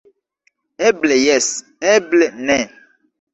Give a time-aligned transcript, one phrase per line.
[0.87, 1.51] Eble jes,
[1.93, 2.59] eble ne.